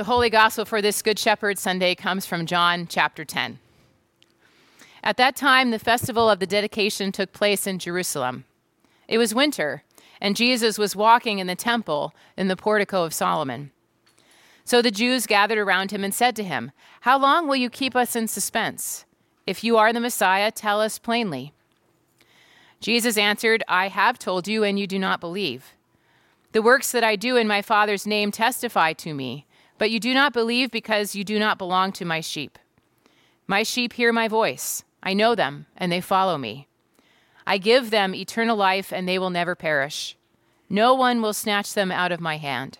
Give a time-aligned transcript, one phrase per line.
[0.00, 3.58] The Holy Gospel for this Good Shepherd Sunday comes from John chapter 10.
[5.04, 8.44] At that time, the festival of the dedication took place in Jerusalem.
[9.08, 9.82] It was winter,
[10.18, 13.72] and Jesus was walking in the temple in the portico of Solomon.
[14.64, 16.72] So the Jews gathered around him and said to him,
[17.02, 19.04] How long will you keep us in suspense?
[19.46, 21.52] If you are the Messiah, tell us plainly.
[22.80, 25.74] Jesus answered, I have told you, and you do not believe.
[26.52, 29.44] The works that I do in my Father's name testify to me
[29.80, 32.58] but you do not believe because you do not belong to my sheep.
[33.46, 34.84] My sheep hear my voice.
[35.02, 36.68] I know them, and they follow me.
[37.46, 40.18] I give them eternal life, and they will never perish.
[40.68, 42.76] No one will snatch them out of my hand.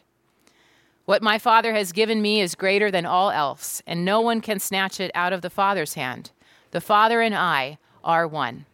[1.06, 4.60] What my Father has given me is greater than all else, and no one can
[4.60, 6.32] snatch it out of the Father's hand.
[6.70, 8.66] The Father and I are one.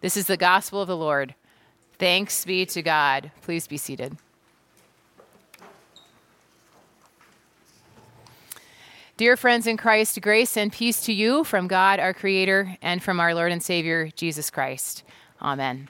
[0.00, 1.36] This is the gospel of the Lord.
[2.00, 3.30] Thanks be to God.
[3.42, 4.16] Please be seated.
[9.16, 13.20] Dear friends in Christ, grace and peace to you from God our Creator and from
[13.20, 15.04] our Lord and Savior, Jesus Christ.
[15.40, 15.88] Amen.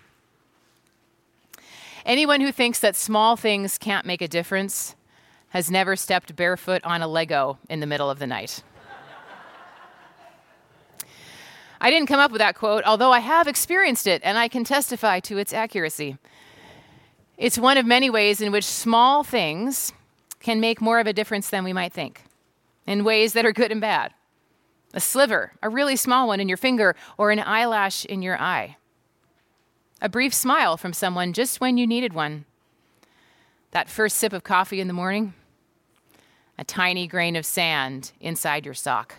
[2.04, 4.94] Anyone who thinks that small things can't make a difference
[5.48, 8.62] has never stepped barefoot on a Lego in the middle of the night.
[11.80, 14.64] I didn't come up with that quote, although I have experienced it and I can
[14.64, 16.18] testify to its accuracy.
[17.38, 19.94] It's one of many ways in which small things
[20.40, 22.20] can make more of a difference than we might think
[22.86, 24.12] in ways that are good and bad.
[24.92, 28.76] A sliver, a really small one in your finger, or an eyelash in your eye.
[30.00, 32.44] A brief smile from someone just when you needed one.
[33.72, 35.34] That first sip of coffee in the morning.
[36.58, 39.16] A tiny grain of sand inside your sock.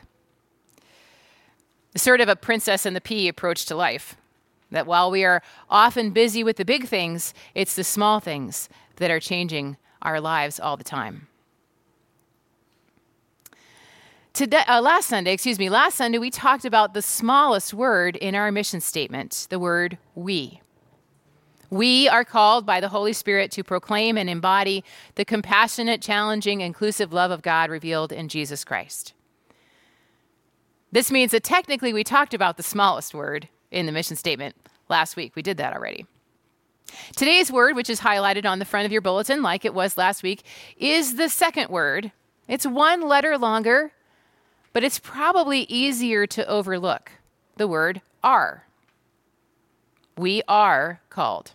[1.98, 4.16] Sort of a princess and the pea approach to life.
[4.72, 9.12] That while we are often busy with the big things, it's the small things that
[9.12, 11.28] are changing our lives all the time.
[14.36, 18.36] Today, uh, last Sunday, excuse me, last Sunday we talked about the smallest word in
[18.36, 20.60] our mission statement, the word we.
[21.70, 24.84] We are called by the Holy Spirit to proclaim and embody
[25.16, 29.14] the compassionate, challenging, inclusive love of God revealed in Jesus Christ.
[30.92, 34.58] This means that technically we talked about the smallest word in the mission statement
[34.90, 35.38] last week.
[35.38, 36.08] We did that already.
[37.16, 40.24] Today's word, which is highlighted on the front of your bulletin like it was last
[40.24, 40.44] week,
[40.76, 42.12] is the second word.
[42.50, 43.94] It's one letter longer
[44.76, 47.14] but it's probably easier to overlook
[47.56, 48.66] the word are.
[50.18, 51.54] We are called.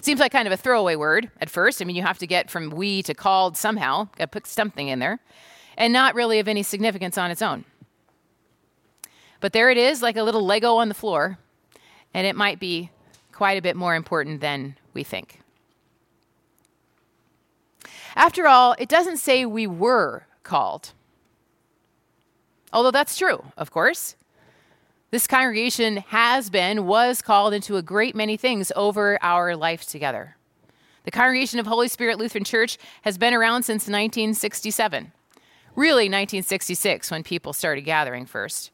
[0.00, 1.82] Seems like kind of a throwaway word at first.
[1.82, 4.88] I mean, you have to get from we to called somehow, got to put something
[4.88, 5.20] in there,
[5.76, 7.66] and not really of any significance on its own.
[9.40, 11.36] But there it is, like a little Lego on the floor,
[12.14, 12.88] and it might be
[13.32, 15.40] quite a bit more important than we think.
[18.16, 20.94] After all, it doesn't say we were called.
[22.74, 24.16] Although that's true, of course.
[25.12, 30.36] This congregation has been, was called into a great many things over our life together.
[31.04, 35.12] The congregation of Holy Spirit Lutheran Church has been around since 1967,
[35.76, 38.72] really 1966 when people started gathering first.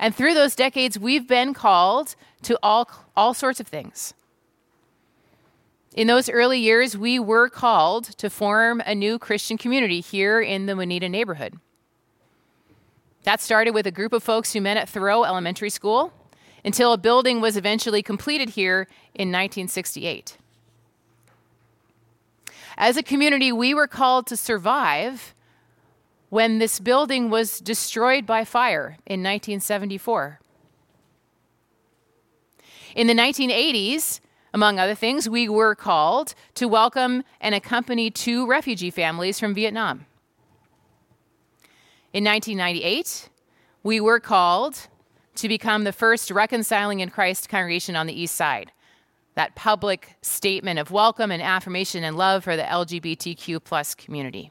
[0.00, 4.12] And through those decades, we've been called to all, all sorts of things.
[5.94, 10.66] In those early years, we were called to form a new Christian community here in
[10.66, 11.54] the Moneta neighborhood.
[13.26, 16.12] That started with a group of folks who met at Thoreau Elementary School
[16.64, 18.82] until a building was eventually completed here
[19.14, 20.38] in 1968.
[22.78, 25.34] As a community, we were called to survive
[26.28, 30.38] when this building was destroyed by fire in 1974.
[32.94, 34.20] In the 1980s,
[34.54, 40.06] among other things, we were called to welcome and accompany two refugee families from Vietnam.
[42.16, 43.28] In 1998,
[43.82, 44.88] we were called
[45.34, 48.72] to become the first Reconciling in Christ congregation on the East Side.
[49.34, 54.50] That public statement of welcome and affirmation and love for the LGBTQ plus community.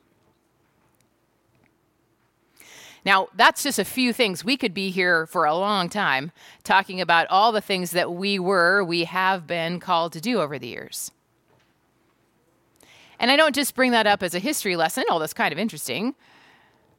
[3.04, 4.46] Now, that's just a few things.
[4.46, 6.32] We could be here for a long time
[6.64, 10.60] talking about all the things that we were, we have been called to do over
[10.60, 11.10] the years.
[13.20, 15.58] And I don't just bring that up as a history lesson, although it's kind of
[15.58, 16.14] interesting.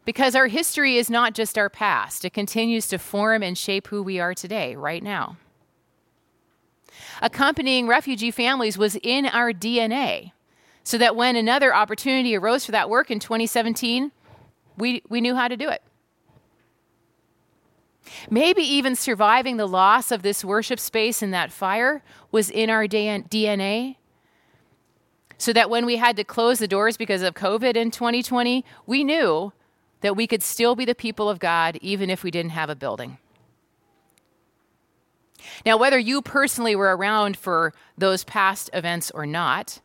[0.06, 4.02] Because our history is not just our past, it continues to form and shape who
[4.02, 5.36] we are today, right now.
[7.20, 10.30] Accompanying refugee families was in our DNA,
[10.84, 14.12] so that when another opportunity arose for that work in 2017,
[14.78, 15.82] we, we knew how to do it.
[18.30, 22.86] Maybe even surviving the loss of this worship space in that fire was in our
[22.86, 23.96] DNA
[25.36, 29.02] So that when we had to close the doors because of COVID in 2020, we
[29.02, 29.52] knew
[30.06, 32.76] that we could still be the people of God even if we didn't have a
[32.76, 33.18] building.
[35.64, 39.80] Now, whether you personally were around for those past events or not,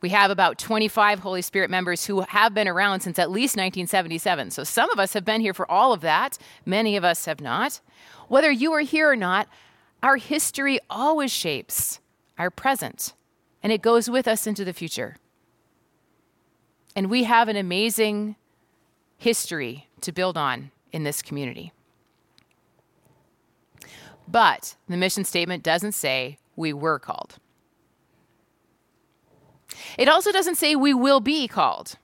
[0.00, 4.52] we have about 25 Holy Spirit members who have been around since at least 1977.
[4.52, 7.40] So some of us have been here for all of that, many of us have
[7.40, 7.80] not.
[8.28, 9.48] Whether you are here or not,
[10.00, 11.98] our history always shapes
[12.38, 13.14] our present,
[13.64, 15.16] and it goes with us into the future.
[16.94, 18.36] And we have an amazing
[19.16, 21.72] history to build on in this community.
[24.28, 27.36] But the mission statement doesn't say we were called.
[29.98, 31.96] It also doesn't say we will be called.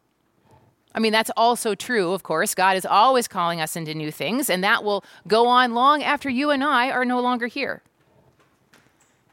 [0.94, 2.55] I mean, that's also true, of course.
[2.55, 6.29] God is always calling us into new things, and that will go on long after
[6.29, 7.82] you and I are no longer here.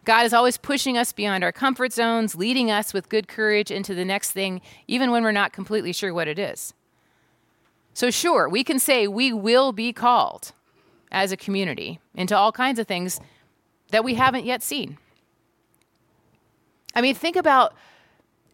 [0.06, 3.94] God is always pushing us beyond our comfort zones, leading us with good courage into
[3.94, 6.74] the next thing, even when we're not completely sure what it is.
[8.00, 10.54] So, sure, we can say we will be called
[11.12, 13.20] as a community into all kinds of things
[13.92, 14.98] that we haven't yet seen.
[16.96, 17.74] I mean, think about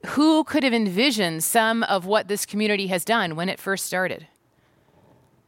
[0.07, 4.25] who could have envisioned some of what this community has done when it first started?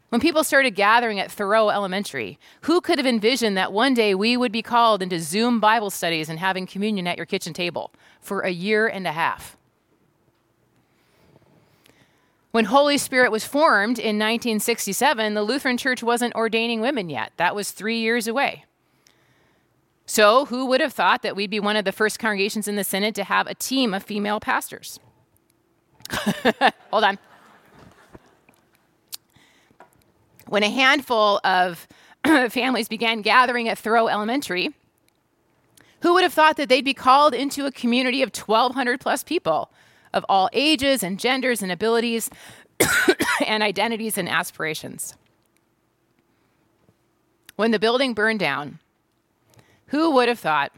[0.10, 4.38] When people started gathering at Thoreau Elementary, who could have envisioned that one day we
[4.38, 7.92] would be called into Zoom Bible studies and having communion at your kitchen table
[8.22, 9.57] for a year and a half?
[12.52, 17.32] When Holy Spirit was formed in 1967, the Lutheran Church wasn't ordaining women yet.
[17.38, 18.66] That was three years away.
[20.06, 22.86] So, who would have thought that we'd be one of the first congregations in the
[22.86, 25.00] Synod to have a team of female pastors?
[26.92, 27.20] Hold on.
[30.48, 31.88] When a handful of
[32.50, 34.74] families began gathering at Thoreau Elementary,
[36.02, 39.70] who would have thought that they'd be called into a community of 1,200 plus people
[40.18, 42.30] of all ages and genders and abilities
[43.46, 45.16] and identities and aspirations?
[47.56, 48.80] When the building burned down,
[49.88, 50.74] who would have thought?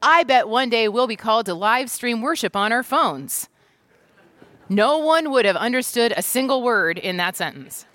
[0.00, 3.48] I bet one day we'll be called to live stream worship on our phones.
[4.68, 7.86] No one would have understood a single word in that sentence.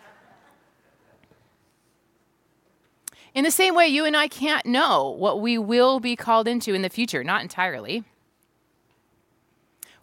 [3.34, 6.74] In the same way, you and I can't know what we will be called into
[6.74, 8.04] in the future, not entirely.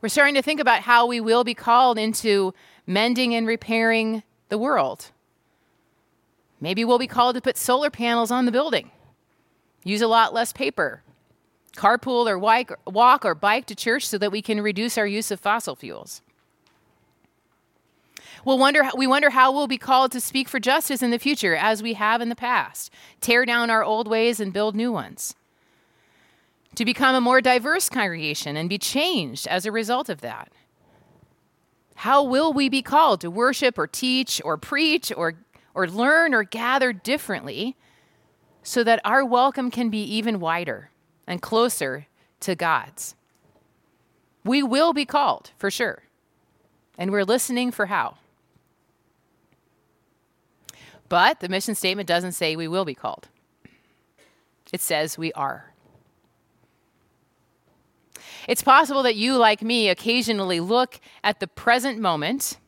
[0.01, 2.55] We're starting to think about how we will be called into
[2.87, 5.11] mending and repairing the world.
[6.61, 8.91] Maybe we'll be called to put solar panels on the building
[9.85, 11.01] use a lot less paper,
[11.77, 15.39] carpool or walk or bike to church so that we can reduce our use of
[15.39, 16.23] fossil fuels.
[18.45, 21.55] We'll wonder, we wonder how we'll be called to speak for justice in the future,
[21.55, 25.35] as we have in the past, tear down our old ways and build new ones.
[26.77, 30.53] To become a more diverse congregation and be changed as a result of that.
[31.97, 35.35] How will we be called to worship or teach or preach or,
[35.75, 37.77] or learn or gather differently
[38.67, 40.91] so that our welcome can be even wider
[41.25, 42.07] and closer
[42.41, 43.15] to God's.
[44.45, 46.03] We will be called, for sure,
[46.99, 48.17] and we're listening for how.
[51.09, 53.29] But the mission statement doesn't say we will be called,
[54.73, 55.73] it says we are.
[58.49, 62.59] It's possible that you, like me, occasionally look at the present moment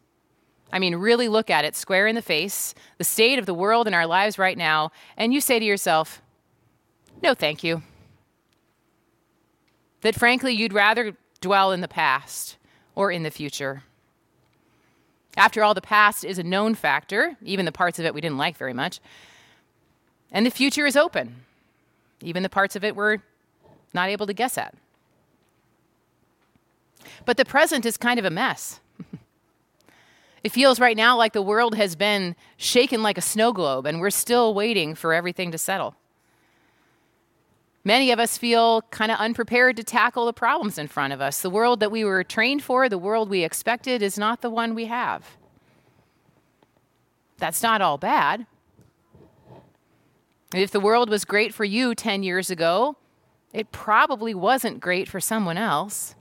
[0.73, 3.87] I mean, really look at it square in the face, the state of the world
[3.87, 6.23] and our lives right now, and you say to yourself,
[7.23, 7.83] no, thank you.
[10.03, 12.57] That frankly, you'd rather dwell in the past
[12.95, 13.83] or in the future.
[15.37, 18.39] After all, the past is a known factor, even the parts of it we didn't
[18.39, 19.01] like very much.
[20.31, 21.45] And the future is open,
[22.21, 23.19] even the parts of it we're
[23.95, 24.75] not able to guess at.
[27.25, 28.81] But the present is kind of a mess.
[30.45, 34.01] It feels right now like the world has been shaken like a snow globe, and
[34.01, 35.97] we're still waiting for everything to settle.
[37.85, 41.41] Many of us feel kind of unprepared to tackle the problems in front of us.
[41.41, 44.75] The world that we were trained for, the world we expected, is not the one
[44.75, 45.37] we have.
[47.39, 48.47] That's not all bad.
[50.55, 52.97] If the world was great for you 10 years ago,
[53.53, 56.15] it probably wasn't great for someone else.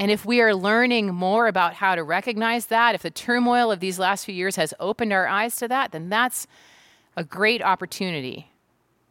[0.00, 3.80] And if we are learning more about how to recognize that, if the turmoil of
[3.80, 6.46] these last few years has opened our eyes to that, then that's
[7.18, 8.50] a great opportunity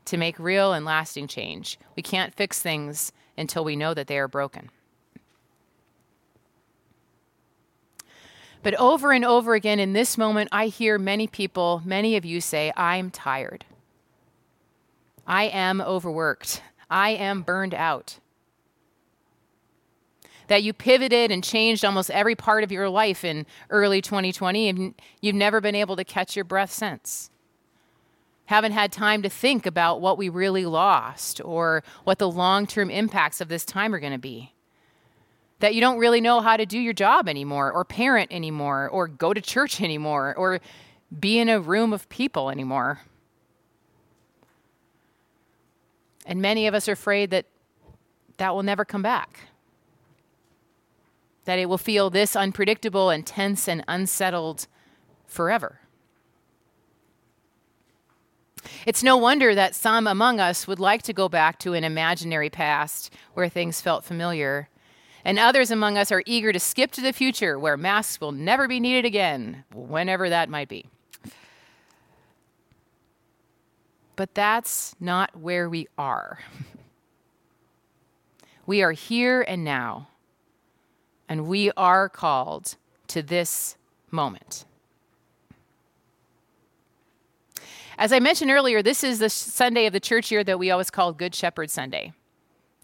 [0.05, 1.77] to make real and lasting change.
[1.95, 4.71] We can't fix things until we know that they are broken.
[8.63, 12.41] But over and over again in this moment, I hear many people, many of you
[12.41, 13.63] say, I'm tired.
[15.27, 16.63] I am overworked.
[16.89, 18.17] I am burned out.
[20.49, 24.95] That you pivoted and changed almost every part of your life in early 2020 and
[25.21, 27.29] you've never been able to catch your breath since.
[28.45, 32.89] Haven't had time to think about what we really lost or what the long term
[32.89, 34.53] impacts of this time are going to be.
[35.59, 39.07] That you don't really know how to do your job anymore, or parent anymore, or
[39.07, 40.61] go to church anymore, or
[41.19, 43.01] be in a room of people anymore.
[46.25, 47.45] And many of us are afraid that
[48.37, 49.48] that will never come back.
[51.49, 54.67] That it will feel this unpredictable and tense and unsettled
[55.25, 55.79] forever.
[58.85, 62.51] It's no wonder that some among us would like to go back to an imaginary
[62.51, 64.69] past where things felt familiar,
[65.25, 68.67] and others among us are eager to skip to the future where masks will never
[68.67, 70.85] be needed again, whenever that might be.
[74.15, 76.41] But that's not where we are.
[78.67, 80.09] we are here and now,
[81.29, 82.75] and we are called
[83.07, 83.77] to this
[84.11, 84.65] moment.
[87.97, 90.89] As I mentioned earlier, this is the Sunday of the church year that we always
[90.89, 92.13] call Good Shepherd Sunday.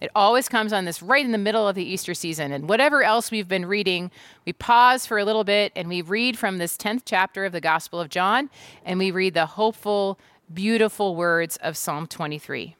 [0.01, 2.51] It always comes on this right in the middle of the Easter season.
[2.51, 4.11] And whatever else we've been reading,
[4.45, 7.61] we pause for a little bit and we read from this 10th chapter of the
[7.61, 8.49] Gospel of John
[8.83, 10.19] and we read the hopeful,
[10.53, 12.75] beautiful words of Psalm 23.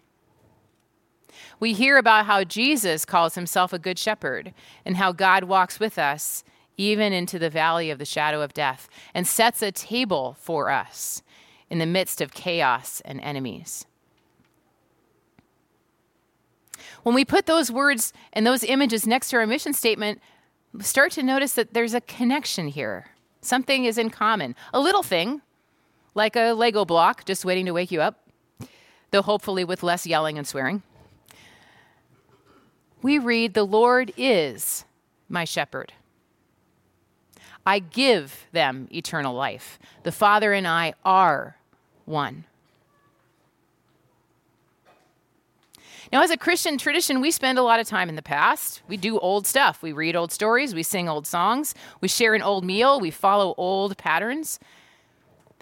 [1.60, 4.54] We hear about how Jesus calls himself a good shepherd
[4.86, 6.44] and how God walks with us
[6.78, 11.24] even into the valley of the shadow of death and sets a table for us
[11.70, 13.86] in the midst of chaos and enemies.
[17.04, 20.20] When we put those words and those images next to our mission statement,
[20.82, 23.08] start to notice that there's a connection here.
[23.42, 24.56] Something is in common.
[24.74, 25.42] A little thing,
[26.16, 28.28] like a Lego block just waiting to wake you up,
[29.12, 30.82] though hopefully with less yelling and swearing.
[33.06, 34.84] We read, The Lord is
[35.30, 35.94] my shepherd.
[37.64, 39.78] I give them eternal life.
[40.02, 41.56] The Father and I are
[42.06, 42.46] one.
[46.12, 48.82] Now, as a Christian tradition, we spend a lot of time in the past.
[48.88, 49.84] We do old stuff.
[49.84, 53.54] We read old stories, we sing old songs, we share an old meal, we follow
[53.56, 54.60] old patterns.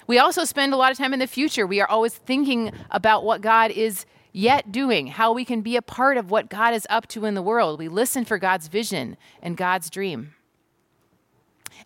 [0.07, 1.67] We also spend a lot of time in the future.
[1.67, 5.81] We are always thinking about what God is yet doing, how we can be a
[5.81, 7.79] part of what God is up to in the world.
[7.79, 10.33] We listen for God's vision and God's dream.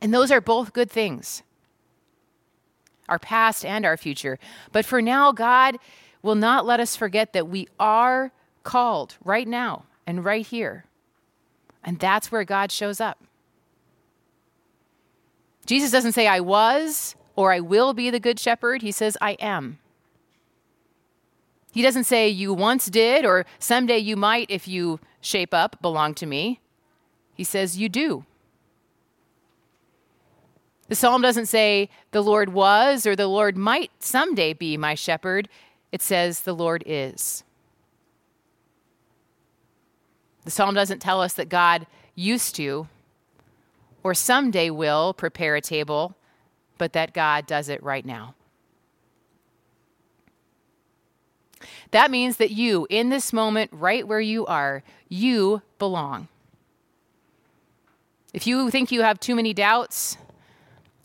[0.01, 1.43] And those are both good things
[3.09, 4.37] our past and our future.
[4.73, 5.77] But for now, God
[6.21, 10.83] will not let us forget that we are called right now and right here.
[11.85, 13.23] And that's where God shows up.
[15.65, 18.81] Jesus doesn't say, I was or I will be the good shepherd.
[18.81, 19.79] He says, I am.
[21.77, 26.15] He doesn't say, you once did or someday you might if you shape up, belong
[26.15, 26.59] to me.
[27.35, 28.25] He says, you do.
[30.87, 35.49] The psalm doesn't say, the Lord was or the Lord might someday be my shepherd.
[35.91, 37.43] It says, the Lord is.
[40.45, 42.87] The psalm doesn't tell us that God used to
[44.01, 46.15] or someday will prepare a table
[46.79, 48.33] but that God does it right now.
[51.91, 56.27] That means that you, in this moment, right where you are, you belong.
[58.33, 60.17] If you think you have too many doubts,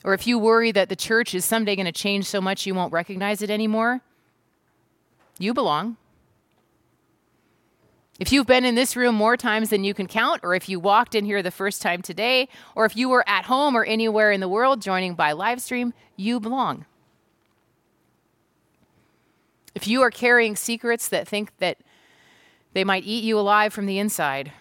[0.05, 2.75] or if you worry that the church is someday going to change so much you
[2.75, 4.01] won't recognize it anymore,
[5.39, 5.97] you belong.
[8.19, 10.79] If you've been in this room more times than you can count, or if you
[10.79, 14.31] walked in here the first time today, or if you were at home or anywhere
[14.31, 16.85] in the world joining by live stream, you belong.
[19.75, 21.79] If you are carrying secrets that think that
[22.75, 24.52] they might eat you alive from the inside,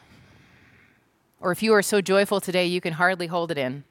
[1.39, 3.83] or if you are so joyful today you can hardly hold it in,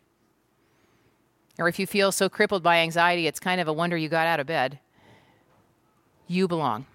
[1.58, 4.26] or if you feel so crippled by anxiety it's kind of a wonder you got
[4.26, 4.78] out of bed,
[6.26, 6.86] you belong.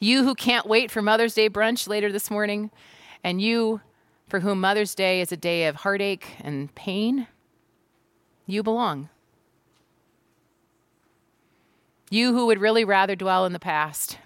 [0.00, 2.70] You who can't wait for Mother's Day brunch later this morning,
[3.24, 3.80] and you
[4.28, 7.26] for whom Mother's Day is a day of heartache and pain,
[8.46, 9.08] you belong.
[12.10, 14.18] You who would really rather dwell in the past,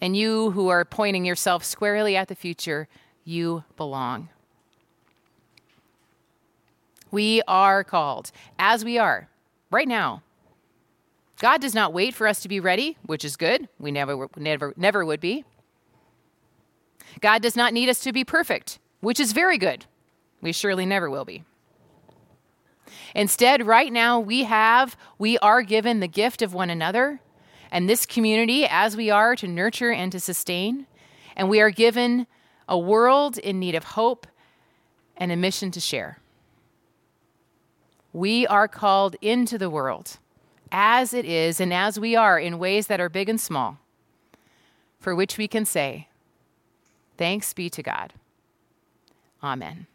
[0.00, 2.88] and you who are pointing yourself squarely at the future,
[3.24, 4.30] you belong.
[7.10, 9.28] We are called, as we are,
[9.70, 10.22] right now,
[11.40, 13.68] God does not wait for us to be ready, which is good.
[13.78, 15.44] We never, never, never would be.
[17.20, 19.86] God does not need us to be perfect, which is very good.
[20.40, 21.44] We surely never will be.
[23.14, 27.20] Instead, right now, we have, we are given the gift of one another
[27.70, 30.86] and this community as we are to nurture and to sustain.
[31.36, 32.26] and we are given
[32.68, 34.26] a world in need of hope
[35.16, 36.18] and a mission to share.
[38.12, 40.18] We are called into the world
[40.72, 43.78] as it is and as we are in ways that are big and small,
[44.98, 46.08] for which we can say,
[47.16, 48.14] Thanks be to God.
[49.42, 49.86] Amen.